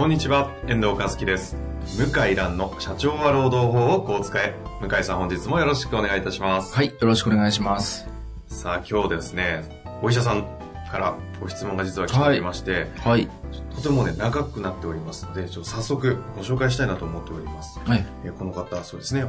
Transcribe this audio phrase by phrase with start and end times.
[0.00, 1.58] こんにちは、遠藤和樹です。
[1.98, 4.54] 向井蘭の社長は労働法をこう使え。
[4.80, 6.74] 向井さん本日もよろしくお願いいたします。
[6.74, 8.08] はい、よろしくお願いします。
[8.46, 9.62] さあ今日ですね、
[10.00, 10.46] お医者さん
[10.90, 13.28] からご質問が実は来ておりまして、はい。
[13.76, 17.78] とてもね、長くなっておりますので、ちょっと早速ご紹介したいなと思っております。
[17.84, 18.06] はい。
[18.24, 19.26] えーこの方、そうですね、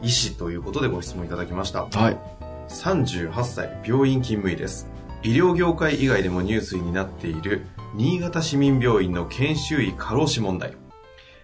[0.00, 1.82] 医師ということでご質問いただきました。
[1.82, 2.16] はい。
[2.70, 4.88] 38歳、病院勤務医です。
[5.22, 10.74] 医療業界以外でもニュースになっている新潟市民病院の研修医過労死問題、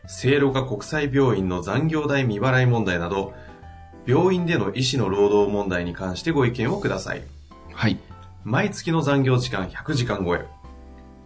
[0.06, 3.32] 聖路加国際病院の残業代未払い問題など、
[4.06, 7.22] 病院での医師の労働問題に関してご意見をください。
[7.72, 7.98] はい。
[8.44, 10.46] 毎月の残業時間100時間超え。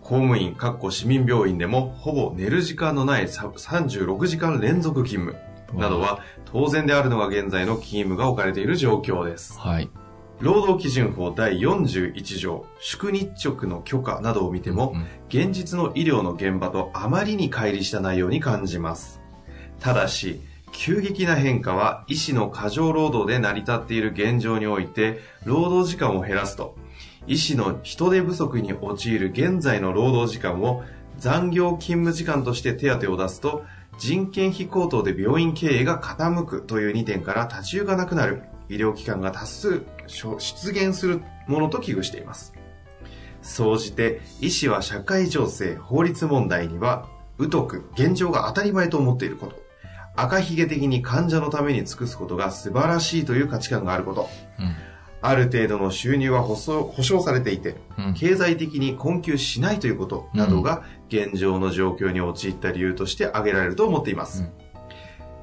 [0.03, 9.58] 公務員、かっこ市民病院でもほぼ寝る時間のないさ36時間連続勤務などは当然であるのが現在の勤務が置かれている状況です。
[9.58, 9.91] はい。
[10.39, 19.20] 労働基準法第41条、宿日直の許可などを見ても、うん現実の医療の現場とあまりに乖離した内容に感じます。
[19.81, 26.77] ただし、急激な変化は医師の過剰労働で成り立っている現状において、労働時間を減らすと、
[27.27, 30.84] 医師の人手不足に陥る現在の労働時間を
[31.19, 33.64] 残業勤務時間として手当を出すと、
[33.98, 42.55] 人件費高騰で病院経営が傾くという2点から立ち行かなくなる医療機関が多数出現するものと危惧しています。
[43.42, 47.07] 総じて、医師は社会情勢、法律問題には、
[47.39, 49.57] 疎く、現状が当たり前と思っていること。
[50.17, 54.29] 赤ひげ的に患者のために尽くすことが素晴らしいという価値観があること。
[54.58, 54.74] うん。
[55.23, 58.14] ある程度の収入は保証保証されていて、うん。
[58.14, 64.42] 経済的に困窮しないということなどが現状の状況に陥った理由として挙げられると思っています。
[64.42, 64.66] うん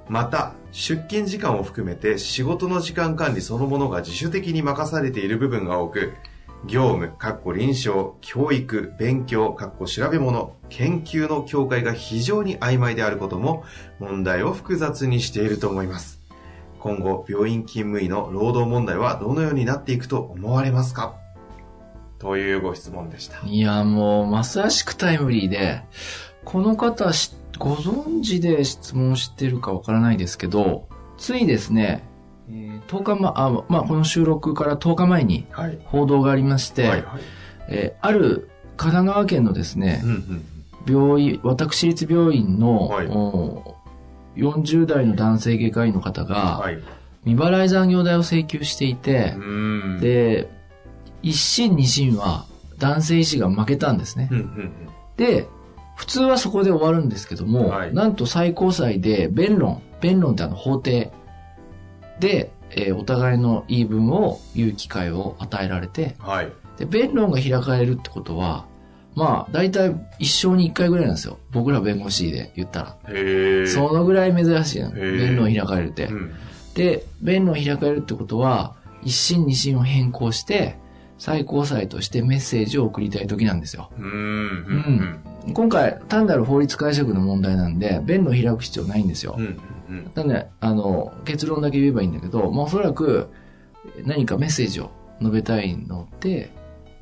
[0.09, 6.13] また、出勤時間を含めて仕事の時間管理そのものが自主的に任されている部分が多く、
[6.65, 13.63] 業務、かっこ臨床、教育、勉強、かっこ調べ物、研究の境界が非常に曖昧であることも
[13.99, 16.21] 問題を複雑にしていると思います。
[16.79, 21.15] 今後、病院勤務医の労働問題はどのようになっていくと思われますか？
[22.19, 23.45] というご質問でした。
[23.45, 25.83] いや、もう、まさしくタイムリーで、
[26.45, 30.87] この方し、ご存知で質問してるかわからないですけど、
[31.17, 32.03] ついですね、
[32.49, 35.79] えー10日前、あ、まあ、この収録から10日前にはい。
[35.85, 37.21] 報道がありまして、はいはい。
[37.69, 40.09] えーある神奈川県のですねう、ん
[40.87, 41.01] うん。
[41.07, 43.75] 病院、私立病院の、はいお
[44.35, 46.75] 40代の男性外科医の方が、はい。
[46.75, 46.83] う
[47.25, 49.35] 未払い残業代を請求していて。
[50.01, 50.49] で、
[51.21, 52.45] 一審二審は
[52.79, 54.35] 男性医師が負けたんですねう。
[54.35, 54.71] んうん
[55.15, 55.47] で、
[55.95, 61.11] 普通はそこで終わるんですけども、はいなんと最高裁で弁論、弁論ってあの法廷
[62.19, 66.25] で、えーお互いの言い分を言う機会を与えられて、うん。
[66.25, 66.51] はい。
[66.77, 68.65] で、弁論が開かれるってことは、
[69.15, 71.37] まあ、大体一生に一回ぐらいなんですよ。
[71.51, 72.97] 僕ら弁護士で言ったら。
[73.09, 73.67] へえ。
[73.67, 74.91] そのぐらい珍しいの。
[74.91, 76.05] ー弁論開かれるって。
[76.05, 76.33] うん。
[76.73, 80.77] で、弁論開かれるってことは、一審二審を変更して、
[81.23, 83.89] 最高裁としてメッセージを送りたい時なんですよ。
[83.97, 85.19] うーん。
[85.45, 85.53] うん。
[85.53, 89.41] 今回、単なる法律解釈の問題なんで、弁論開く必要ないんですよう。
[89.41, 89.57] ん。
[89.89, 90.11] うん。
[90.15, 93.29] なんで、あの、結論だけ言えばいいんだけど、まあおそらく、
[94.05, 94.91] 何かメッセージを
[95.21, 96.51] 述べたいのって、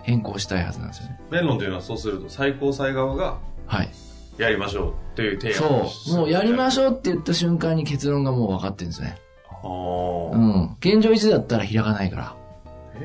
[0.04, 1.20] 変更したいはずなんですよね。
[1.32, 3.90] 弁論というのはそうすると最高裁側がはい。
[4.38, 6.18] やりましょうという提案をそう。
[6.20, 6.92] もうやりましょう。
[6.92, 9.18] って言った瞬間に結論がもう分かってるんですね。
[9.50, 10.78] あうーん。
[10.80, 12.41] 現状維持だったら開かないから。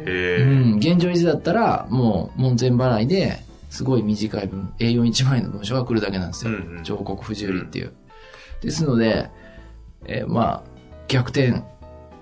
[0.04, 0.76] うん。
[0.76, 6.52] 現状維持だったら、もう門前払いで、すごい短い文、A41 枚の文章が来るだけなんですよ。
[6.52, 7.92] うんうん上告不受理っていう。
[8.60, 9.28] ですので、
[10.06, 10.70] えーまあ、
[11.08, 11.62] 逆転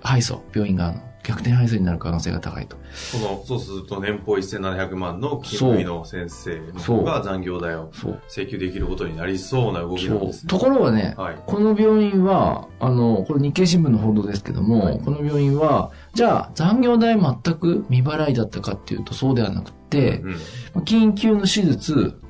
[0.02, 2.76] 敗訴、病院側の逆転敗訴になる可能性が高いと。
[2.94, 7.90] その、そうすると年俸1700万の勤務医の先生の方が残業代を。
[8.28, 10.48] 請求できることになりそうな動きなんですね。
[10.48, 11.38] ところがね、はい。
[11.46, 20.82] この病院は、あの、これ日経新聞の報道ですけども、はいこの病院は、じゃあ残業代全く未払いだったかっていうとそうではなくて、うん。
[20.82, 22.20] 緊急の手術、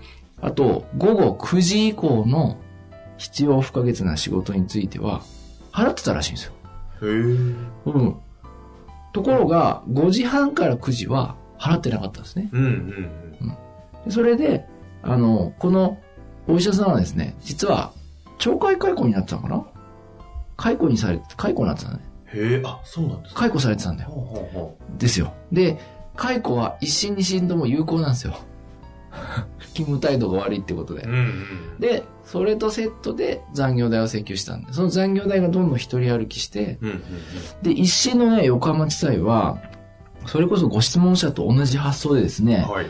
[0.40, 2.58] あと午後9時以降の
[3.18, 5.22] 必要不可欠な仕事については、
[5.72, 6.52] 払ってたらしいんですよ。
[7.02, 7.10] へえ。
[7.10, 8.16] うん。
[9.14, 12.50] ところが、5時半から9時は払ってなかったんですね。
[12.52, 13.10] うんうん
[14.04, 14.66] でそれで、
[15.02, 15.96] あの、この
[16.46, 17.92] お医者さんはですね、実は、
[18.38, 19.64] 懲戒解雇になってたのかな？
[20.58, 22.04] 解雇にされて、解雇になってたのね。
[22.34, 23.40] へえ、あ、そうなんですか。
[23.40, 24.10] 解雇されてたんだよ。
[24.10, 25.32] ほうほうほですよ。
[25.52, 25.78] で、
[26.16, 28.34] 解雇は一審二審とも有効なんですよ。
[29.74, 31.08] 勤務態度が悪いってことでう。
[31.08, 31.18] うんう
[31.76, 31.80] ん。
[31.80, 37.02] で、それとセットで残業代を請求したんで、その残業代がどんどん一人歩きして、うんうん
[37.62, 39.58] で、一審のね、横浜地裁は、
[40.26, 42.48] それこそご質問者と同じ発想でですうん。
[42.48, 42.86] ね、はい。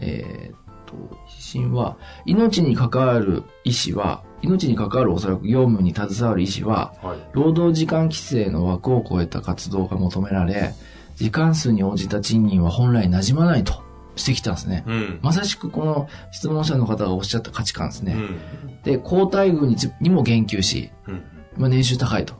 [0.00, 0.56] えーっ
[0.86, 0.94] と、
[1.28, 7.18] 一審は、命に関わる医師は、命に関わるおそらく業務に携わる医師は、はい。
[7.32, 10.74] 労働時間規制の枠を超えた活動が求められ、
[11.16, 13.84] 時間数に応じた賃金は本来馴染まないと
[14.16, 14.84] してきたんですね。
[14.86, 15.18] うん。
[15.22, 18.14] まさしくこの質問者の方がおっしゃった価値観ですね。
[18.14, 18.82] うん。
[18.82, 21.22] で、高待遇につにも言及し、うん。
[21.56, 22.34] まあ、年収高いと。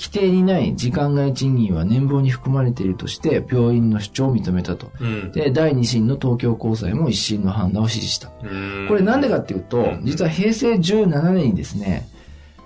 [0.00, 4.90] 規定にない時間外賃金は年俸に含まれているとして、病院の主張を認めたと。
[4.98, 5.32] うん。
[5.32, 8.30] で、第二審の東京高裁も一審の判断を支持した。
[8.42, 12.08] うんこれなんでかっていうとうん、実は平成17年にですね、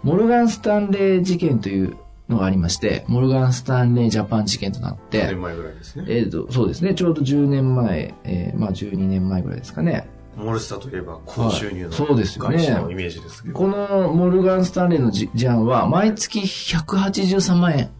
[0.04, 1.96] モルガン・スタンレー事件という
[2.28, 6.04] のがありまして、モルガン・スタンレージャパン事件となっ5て年、前ぐらいですね。
[6.08, 10.08] えっ、と、そうですね、ちょうど10年前、えーまあ12年前ぐらいですかね。
[10.36, 13.54] モルスタといえば高収入のはいそうですよね会社のイメージですけど。
[13.54, 17.90] このモルガン・スタンレーのじ事案は、毎月183万円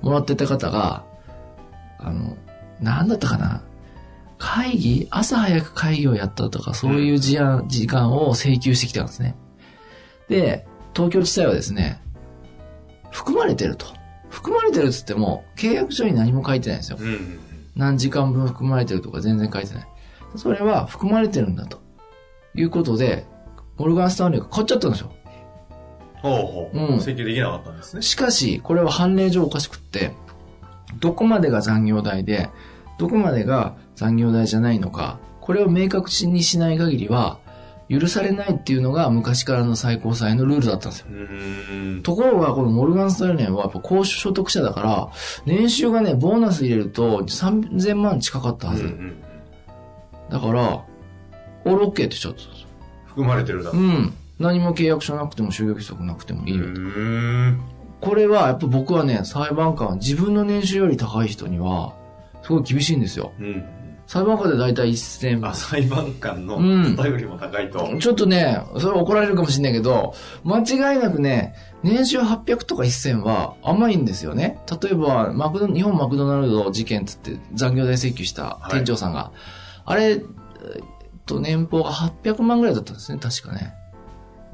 [0.00, 1.04] もらってた方が、
[1.98, 2.36] あの、
[2.80, 3.62] なんだったかな
[4.38, 9.36] 会議朝早く会議をやったとか、そういう事案、時間を請求してきたんですね。
[10.28, 12.00] で、東京地裁はですね、
[13.10, 13.86] 含まれてると。
[14.28, 16.98] 含まれてるっつっても、契約書に何も書いてないんですよ。
[17.00, 17.40] うんうん
[17.76, 19.88] 何時間分含まれてるとか全然書いてない。
[20.36, 21.80] それは含まれてるんだと。
[22.54, 23.26] いうことで、
[23.78, 25.12] モルガン・スタンレーが買っちゃったんですよ。
[26.16, 26.78] ほうほう。
[26.78, 28.02] うん請求できなかったんですね。
[28.02, 30.12] しかし、これは判例上おかしくって、
[30.98, 32.50] どこまでが残業代で、
[32.98, 37.38] どこまでが残業代じゃないのか、これを明確にしない限りは、
[37.90, 41.06] 許されないっていうのが昔からの最高裁のルールだったんですよ。
[42.02, 45.08] ところが、このモルガン・スタイレンはやっぱ高所得者だから、
[45.44, 48.84] 年収がね、ボーナス入れると3000万近かったはず。
[48.84, 49.16] うんうん
[50.30, 50.84] だから、
[51.64, 52.68] オールオッケーってしちゃったんですよ。
[53.06, 53.70] 含まれてるだ。
[53.70, 54.14] うん。
[54.38, 56.64] 何も契約書なくても就業規則なくてもいいよ。
[58.00, 61.94] これはやっぱ僕はね、裁判官は自分の年収より高い人には、
[62.42, 63.32] すごい厳しいんですよ。
[63.38, 63.64] うん。
[64.10, 67.96] 裁判官でだいたい1000あ、裁判官のうん方よりも高いと。
[68.00, 70.58] ちょっとね、それ怒られるかもしれないけど、間
[70.92, 71.54] 違いなくね、
[71.84, 74.58] 年収800とか1000は甘いんですよね。
[74.82, 79.30] 例えば、マクド、日本マクドナルド事件つって残業代請求した店長さんが、
[79.84, 80.20] あれ、えっ
[81.24, 83.74] と、年俸が800万ぐらいだったんですね、確かね。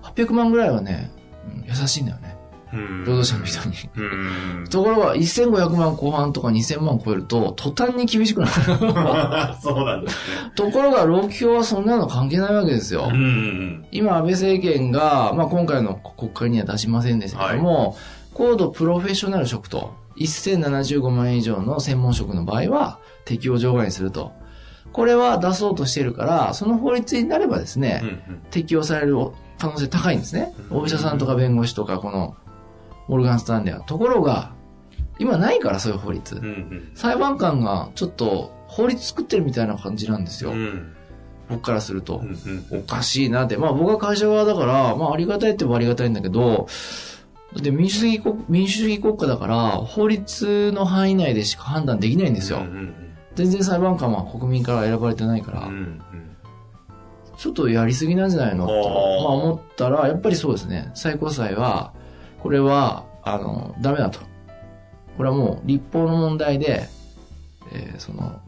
[0.02, 1.10] 800万ぐらいはね、
[1.46, 2.35] うん優しいんだよね。
[2.76, 4.68] 労労働者の人に。
[4.68, 8.52] ところが、1500万後半とか2000万超えると、途端に厳しくなる。
[9.60, 10.52] そうなんですね。
[10.54, 13.10] ところが、労基法はそんなの関係ないわけですよ。
[13.90, 17.96] 今、安倍政権が、まあ、今回の国会には出しませんでしたけども、
[18.34, 24.32] 高度プロフェッショナル職と、1075万円以上の専門職の場合は、適用除外にすると。
[24.92, 28.08] これは出そうとしているから、その法律になればですね、うん。
[28.08, 29.16] うん適用される
[29.58, 30.54] 可能性高いんですね。
[30.70, 32.36] うんお医者さんとか弁護士とか、この、
[33.08, 33.82] モルガン・スタンレーは。
[33.82, 34.52] ところが、
[35.18, 36.42] 今ないから、そういう法律うん。
[36.42, 36.46] う。
[36.48, 40.50] ん裁判官がちょっと法律作ってるみたいな感じなんですよ。
[40.50, 40.58] うん。
[40.58, 40.92] うん
[41.48, 42.22] 僕からすると。
[42.24, 43.56] うんおかしいなって。
[43.56, 46.66] まあ僕は会社側だから、まあありがたいって言えばありがたいんだけど、
[47.54, 52.58] で民主主義国、民主主義国家だから、法律の範囲内でしか判断できないんですよ。
[52.58, 52.94] うんうん
[53.36, 56.00] 全然裁判官は国民から選ばれてないから、うんうん
[57.36, 60.90] ちょっとやりすぎなんじゃないのと、まあ思ったら、やっぱりそうですね。
[60.94, 61.92] 最高裁は、
[62.46, 64.20] これは、あの、ダメだと。
[65.16, 66.88] これはもう立法の問題で、
[67.72, 68.40] えーその、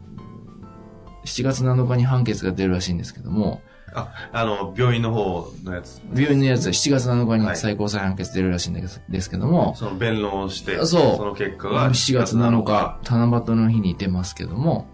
[1.25, 3.61] 7月7日に判決が出るらしいんですけども、
[3.93, 6.01] あ、あの、病院の方のやつ。
[6.15, 10.87] 病院のやつは7月7日はいに最高裁判決出るらしいんですですけども、その弁論をして、そう
[11.17, 14.87] その結果が7月7日、七夕の日に出ますけども、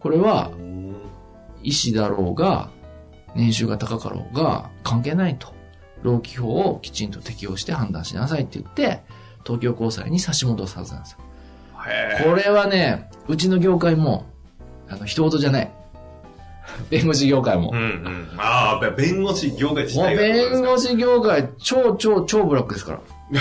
[0.00, 0.96] これはうん
[1.62, 2.70] 医師だろうが、
[3.34, 5.57] 年収が高かろうが、関係ないと。
[6.02, 9.02] 労基法をきちんと適用して判断しなさいって言って、
[9.44, 11.18] 東京高裁に差し戻すはずなんですよ。
[11.86, 14.26] へこれはね、うちの業界も、
[14.88, 15.72] あの、一言じゃない。
[16.90, 17.78] 弁護士業界もうん。
[17.78, 18.28] うん。
[18.36, 23.00] ああ、弁護士業界自体が弁護士業界、超超超ブラックですから。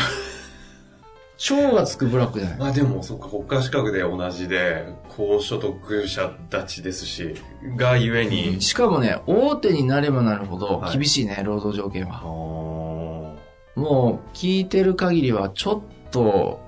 [1.38, 2.60] 超がつくブラックじゃない？
[2.60, 7.36] まあでも、そっか、国家資格で同じで、高所得者たちですし、
[7.75, 16.60] がゆえに、しかもね、大手になればなるほどはい厳しいね、労働条件はもう、聞いてる限りは、ちょっと、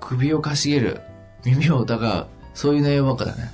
[0.00, 1.00] 首をかしげる、
[1.44, 3.50] 耳を疑う、そういう内容ばっかだね。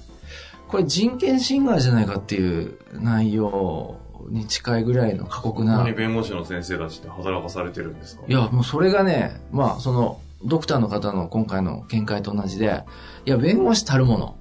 [0.68, 3.96] これ人権侵害じゃないかっていう内容
[4.30, 5.78] に近いぐらいの過酷な。
[5.78, 8.22] 何弁護士の先生たちって働かされてるんですか？
[8.26, 12.84] いや、もうそれがね、まあ、その、ドクターの方の今回の見解と同じで、
[13.24, 14.36] いや、弁護士たるもの、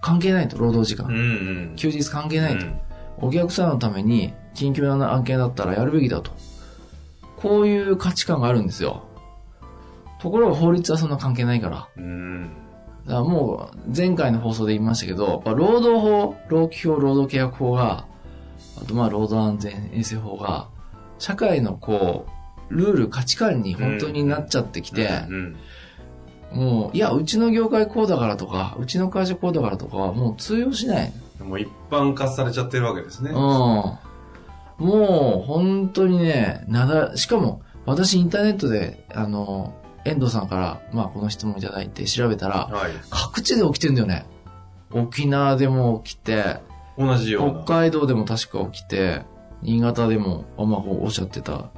[0.00, 1.08] 関係ないと、労働時間。
[1.08, 1.18] うんう
[1.72, 1.76] ん。
[1.76, 2.66] 休日関係ないと。
[2.66, 2.80] うん
[3.18, 6.32] お客さんのために、緊急な案件だったらやるべきだと。
[7.36, 9.04] こういう価値観があるんですよ。
[10.20, 11.88] ところが法律はそんな関係ないから。
[11.96, 12.50] うん。
[13.06, 18.06] だからもう、前回の放送で言いましたけど、労働法、労基法、労働契約法が、
[18.80, 20.68] あとまあ、労働安全衛生法が、
[21.18, 22.30] 社会のこう、
[22.68, 25.56] ルール、価値観に本当になっちゃってきて、うん。
[26.52, 31.12] もう、いや、うちの業界こうだからとか、うちの会社こうだからとかはもう通用しない。
[31.40, 33.30] もう一般化されちゃってるわけですね。
[33.30, 33.36] うん。
[33.36, 33.98] も
[34.78, 42.92] う、本当にね、なだ、しかも、私インターネットで、あの、遠藤さんから、まあ、この質問いただいて調べたら、はい。
[43.10, 44.26] 各地で起きてんだよね。
[44.90, 46.60] 沖縄でも起きて、
[46.98, 47.64] 同じような。
[47.64, 49.22] 北海道でも確か起きて、
[49.62, 51.70] 新潟でも、あ、まあ、こうおっしゃってた。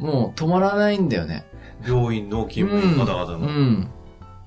[0.00, 1.46] もう止まらないんだよね。
[1.86, 3.38] 病院の勤務の方々の。
[3.38, 3.90] うん。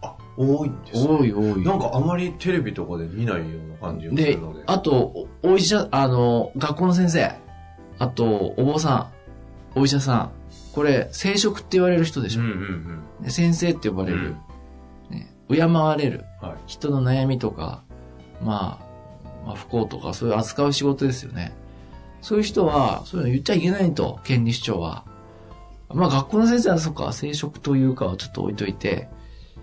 [0.01, 1.63] あ、多いんですね多い多い。
[1.63, 7.31] なんかあまりテレビとかで見ないような感じがすでるので。、あと、おお医者、あの、学校の先生、
[7.99, 9.11] あと、お坊さ
[9.75, 10.31] ん、お医者さん、
[10.73, 12.41] これ、聖職って言われる人でしょ。
[12.41, 12.57] うんうん
[13.19, 13.23] うん。
[13.23, 14.35] で先生って呼ばれる、
[15.09, 16.53] ね、敬われる、はい。
[16.65, 17.83] 人の悩みとか、
[18.41, 21.53] まあ、まあ、不幸とか、そういう扱う仕事ですよね。
[22.21, 25.05] そういう人は、そういうの言っちゃいけないと、権利主張は。
[25.93, 29.09] まあ、学校の先生は、そっか、聖職というかはちょっと置いといて、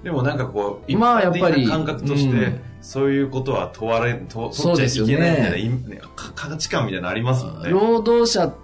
[0.03, 7.69] でもなんかこう、一まあ般的やっぱりな感覚として、うんそういうことは問われ、とそうですよね取っちゃいけないみたいな価値観みたいなのありますもんね。
[7.69, 8.55] 労働者っ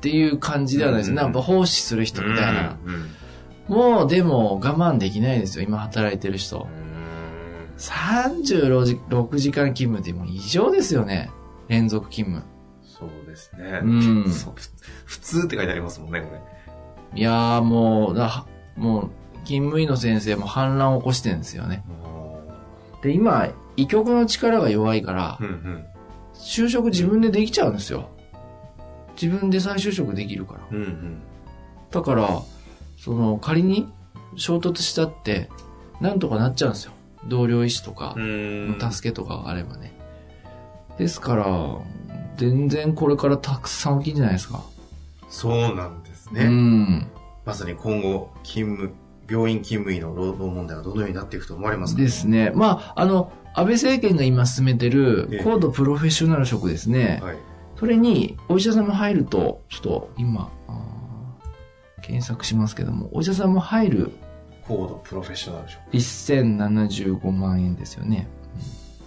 [0.00, 1.10] ていう感じではないです。
[1.10, 2.78] うんなんか奉仕する人みたいな。
[2.86, 3.10] うんうん
[3.68, 6.66] もう、でも、我慢できないですよ、今働いてる人。
[6.76, 6.92] うん
[7.78, 11.30] 36時6時間勤務ってもう異常ですよね。
[11.68, 12.44] 連続勤務。
[12.82, 13.80] そうですね。
[13.82, 14.24] うん
[15.04, 16.40] 普通って書いてありますもんね、これ。
[17.14, 19.10] いやーもう、だもう、
[19.44, 21.84] 勤務医の先生も反乱を起こしてるんですよね。
[23.02, 25.84] で、今、医局の力が弱いからう、んうん。
[26.34, 28.08] 就職自分でできちゃうんですよ。
[29.20, 30.60] 自分で再就職できるから。
[30.70, 31.22] うんうん。
[31.90, 32.42] だから、
[32.96, 33.92] その、仮に
[34.36, 35.50] 衝突したって、
[36.00, 36.92] なんとかなっちゃうんですよ。
[37.28, 38.16] 同僚医師とか
[38.90, 39.92] 助けとかがあればね。
[40.98, 41.46] ですから、
[42.36, 44.64] 全然これからたくさん起きんじゃないですか。
[45.28, 46.44] そうなんですうね。
[46.44, 47.10] ん。
[47.44, 48.94] まさに今後、勤務、
[49.28, 52.02] 病院勤務医の労働問題がどのようになっていくと思われますか？
[52.02, 52.52] ですね。
[52.54, 57.20] まあ、あの、安倍政権が今進めてえるえ高度プロフェッショナル職ですね。
[57.22, 57.36] はい。
[57.78, 60.50] それに、お医者さんも入ると、ちょっと今、
[62.00, 64.12] 検索しますけども、お医者さんも入る
[64.66, 65.80] 高度プロフェッショナル職。
[65.92, 68.28] 1075万円ですよね。
[68.36, 68.42] うん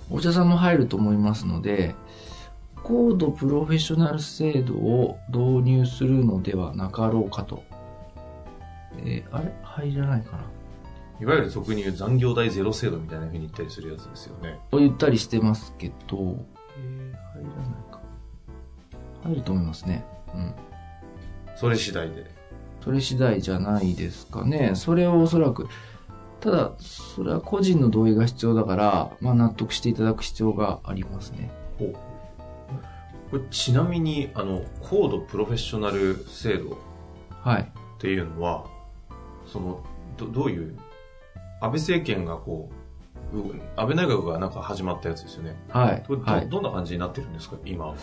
[0.07, 1.95] お医者さんも入ると思いますので、
[2.87, 7.63] 高度プロフェッショナル制度を導入するのではなかろうかと。
[8.99, 9.51] えーあれ？
[9.63, 10.43] 入らないかな
[11.19, 14.59] いわゆる俗に言う残業代ゼロ制度みたいな風に言ったりするやつですよね。
[14.69, 16.37] と言ったりしてますけど、
[16.77, 17.99] えー入らないか。
[19.23, 20.05] 入ると思いますね。
[20.33, 20.53] うん。
[21.55, 22.29] それ次第で。
[22.81, 24.73] それ次第じゃないですかね。
[24.75, 25.67] それをおそらく、
[26.39, 31.49] ただ、それは個人の同意が必要だから、まあ納得していただく必要がありますね。
[33.35, 36.77] これちなみに、あの、高度プロフェッショナル制度
[37.41, 37.63] はい。
[37.63, 37.65] っ
[37.99, 38.63] ていうのは、
[39.45, 39.83] その、
[40.15, 40.77] どどういう、
[41.59, 42.69] 安倍政権がこ
[43.33, 45.57] う、う安倍内閣がなんか始まったやつですよね。
[45.67, 46.03] はい。
[46.07, 46.49] ど,ど、はい。
[46.49, 47.95] どんな感じになってるんですか、今は。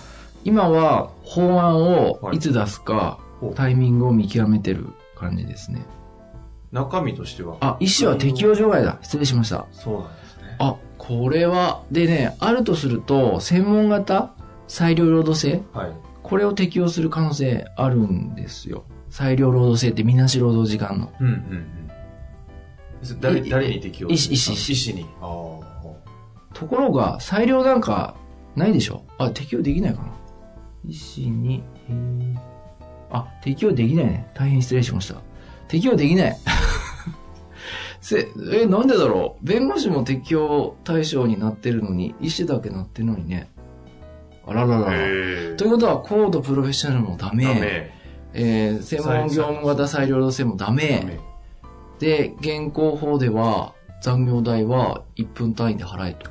[0.44, 5.86] 今は法案をはいいつ出すか、ほうタイミングを見極めてる感じですね。
[6.72, 7.56] 中身としては。
[7.60, 8.98] あ、医師は適用除外だ。
[9.00, 9.64] 失礼しました。
[9.72, 10.56] そうなんですね。
[10.58, 14.34] あ、これは、でね、あるとすると、専門型
[14.68, 15.62] 裁量労働制？
[15.72, 15.92] はい。
[16.22, 18.84] これを適用する可能性あるんですよ。
[19.10, 21.12] 裁量労働制ってみなし労働時間の。
[21.20, 23.20] うんうんうん。
[23.20, 25.06] 誰い誰に適用医師医師あ医師に。
[26.54, 28.14] ところが、裁量なんか
[28.54, 29.04] ないでしょ？
[29.18, 30.08] あ、適用できないかな
[30.86, 32.36] 医師に、えー
[33.10, 34.30] あ、適用できないね。
[34.34, 35.16] 大変失礼しました。
[35.68, 36.36] 適用できない。
[38.00, 39.44] せ、え、なんでだろう？
[39.46, 43.50] 弁護士も適用対象になってるのに、医師だけなってるのにね。
[44.46, 47.44] あらららということは、高度プロフェッショナルもダメ。
[47.44, 47.92] ダメ。
[48.34, 51.02] えー専門業務型裁量労働制もダダメ。
[51.06, 51.20] メ。
[51.98, 56.30] で、現行法では、残業代は1分単位で払えと。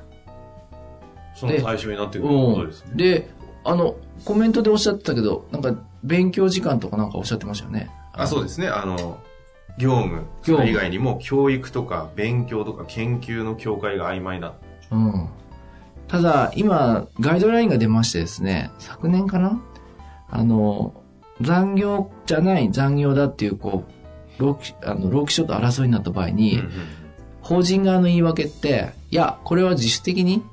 [1.35, 2.91] その対象になってくることですね。
[2.95, 3.29] で、
[3.63, 7.89] あの、コメントでおっしゃってたけど、なんか、勉強時間とかなんかおっしゃってましたよね。
[8.13, 8.67] あ、そうですね。
[8.67, 9.19] あの、
[9.77, 14.53] 業務、業務それ以外にも教育とか勉強とか研究の境界が曖昧な。
[14.91, 15.29] うん。
[16.11, 19.61] ただ、今、ガイドラインが出ましてですね、昨年かな？
[20.29, 20.93] あの、
[21.39, 23.85] 残業じゃない残業だっていう、こ
[24.37, 26.71] う、労基あの労基署と争いになった場合に、うんうん
[27.43, 30.43] 法人側の言い訳って、いや、これは自主的に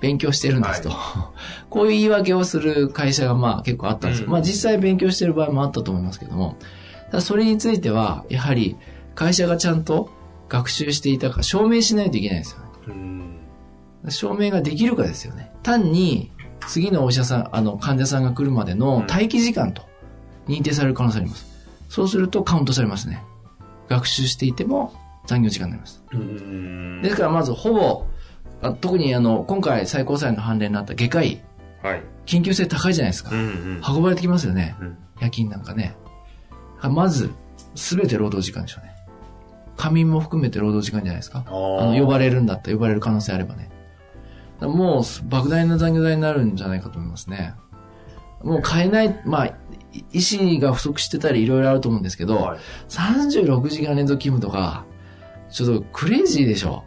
[0.00, 0.90] 勉強してるんですと。
[1.68, 4.24] こういう言い訳をする会社がまあ結構あったんですよ。
[4.24, 6.56] うんまあ実際勉強してる場合もあったと思いますけども、
[7.10, 8.76] ただそれについては、やはり
[9.14, 10.08] 会社がちゃんと
[10.48, 12.52] 学習していたか証明しないといけないんです
[12.88, 13.35] よね。
[14.06, 15.50] うん証明ができるかですよね。
[15.62, 16.30] 単に、
[16.68, 19.82] 次のお医者さん、あの、患者さんが来るまでの待機時間と
[20.48, 21.46] 認定される可能性あります。
[21.88, 23.22] そうするとカウントされますね。
[23.88, 24.92] 学習していても
[25.26, 26.02] 残業時間になります。
[26.12, 28.06] うんですからまずほぼ、
[28.62, 31.42] あ特にあの、今回最高裁の判例になった外科医、
[31.82, 32.02] はい。
[32.26, 33.34] 緊急性高いじゃないですかう。
[33.34, 34.76] んうん運ばれてきますよね。
[34.80, 35.96] うん夜勤なんかね。
[36.82, 37.30] まず、
[37.74, 38.92] すべて労働時間でしょうね。
[39.76, 41.44] 仮眠も含めて労働時間じゃないですか。
[41.46, 41.52] ああ
[41.86, 43.70] の、呼ばれるんだったら呼ばれる可能性あればね。
[44.60, 47.54] もう、莫大な残業代になるんじゃないかと思いますね。
[48.42, 49.54] もう変えない、まあ、い
[50.12, 52.58] 医師が不足してたりいろいろあると思うんですけど、はい
[52.88, 54.84] 36時間連続勤務とか、
[55.50, 56.84] ちょっとクレイジーでしょ。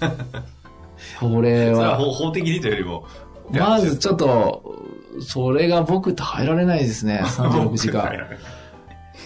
[1.20, 3.06] これは、それは法法的にというよりも、
[3.50, 4.84] まずちょっと、
[5.20, 8.12] それが僕耐えられないですね、 36時間。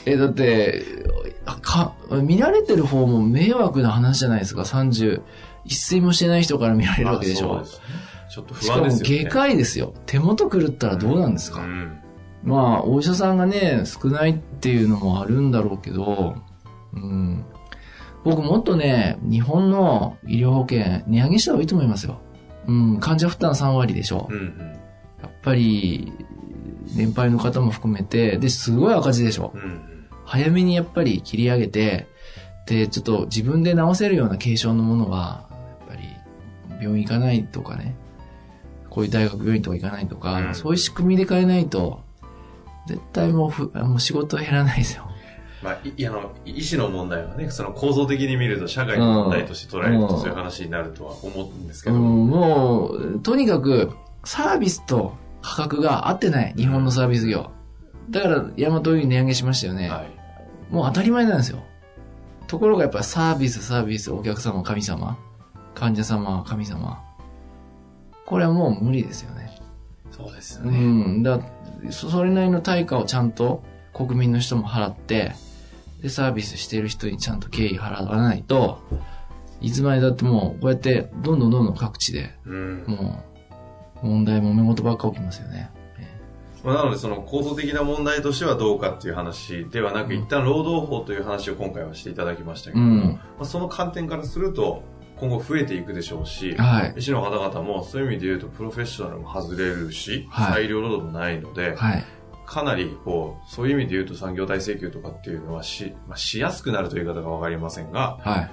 [0.06, 0.84] え、だって、
[1.60, 5.22] か、見られてる方も迷惑な話じゃないですか、30、
[5.64, 7.64] 一睡もしてない人から見られるわけでしょう。
[8.30, 9.24] ちょっと不しかも安ですよね。
[9.24, 9.94] 外科医ですよ。
[10.06, 11.98] 手元狂ったらどうなんですか、うん
[12.42, 16.36] まあ、お医者さんがね、少ないっていうのもあるんだろうけど、
[16.92, 17.44] うん。
[18.24, 22.20] 僕もっとね、日本の医療保険値上げした方がいいと思いますよ。
[22.66, 24.28] うん、患者負担3割でしょ。
[24.30, 24.76] うんうん
[25.20, 26.14] やっぱり、
[26.96, 29.52] 年配の方も含めて、で、すごい赤字でしょ。
[29.54, 29.90] うんうん
[30.30, 32.06] 早めにやっぱり切り上げて、
[32.66, 35.49] で、ちょっと自分で治せるような軽症のものは、
[36.80, 37.94] 病院行かないとかね、
[38.88, 42.02] こういう大学病院とか行かないとか、うんそういう仕組みで変えないと、
[42.86, 45.10] 絶対もうふ、もう仕事減らないですよ。
[45.62, 53.90] まあ、いいあの、医師の問題はね、その構造的に見ると社会の問題として捉えるとうんそういう話になるとは思うんですけど、うん、もう、とにかく、
[54.24, 57.50] サービスと価格が合ってない、日本のサービス業。
[58.08, 59.90] だから、ヤマト運輸値上げしましたよね。
[59.90, 60.72] はい。
[60.72, 61.62] もう当たり前なんですよ。
[62.46, 65.18] ところがやっぱりサービス、サービス、お客様、神様、
[65.74, 67.02] 患者様、神様。
[68.26, 69.50] これはもう無理ですよね。
[70.10, 70.78] そうですようね。
[70.78, 71.22] ん。
[71.22, 71.40] だ
[71.90, 75.32] そそれなりの対価をちゃんと国民の人も払って、
[76.02, 78.80] で、サービスしてる人にちゃんと敬意払わないと、
[79.60, 82.84] いつまでだってもう、こうやって、どんどんどんどん各地で、うん。
[82.86, 83.22] も
[84.02, 85.70] う、問題、揉め事ばっか起きますよね。
[86.64, 93.12] まあ、なので、その構造的な問題としてはどうかっていう話ではなく、うん一旦労働法という話を今回はしていただきましたけども、うん。
[93.14, 94.82] まあ、その観点からすると、
[95.20, 96.94] 今後増えていくでしょうし、はい。
[96.96, 102.04] 医師の方々もそういう意味で言うとプロフェッショナルも外れるし、はい裁量労働もないので、はい。
[102.46, 108.50] かなりこう、そういう意味で言うと産業体請求とかっていうのはし、まあ、しやすくなるという言い方がわかりませんが、はい。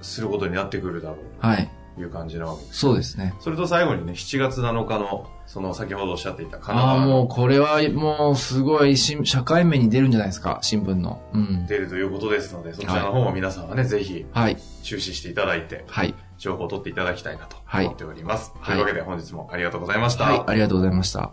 [0.00, 1.70] することになってくるだろうはい。
[1.94, 2.78] という感じなわけです。
[2.78, 3.34] そうですね。
[3.40, 11.20] それと最後にね、7月7日の、その先ほどおっしゃっていた神ああ、奈川のもうこれはもうすごいし社会面に出るんじゃないですか、新聞の。
[11.32, 11.66] うん。
[11.66, 14.56] 出るということですので、そちらの方も皆さんはね、ぜひはい。
[14.82, 16.14] 注視していただいて、はい。
[16.38, 18.52] 情報を取っていただきたいなとはい思っております。
[18.60, 20.24] はいというわけで本日もありがとうございました。
[20.24, 20.42] はい。
[20.46, 21.32] ありがとうございました。